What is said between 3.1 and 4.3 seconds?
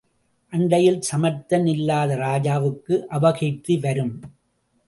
அபகீர்த்தி வரும்.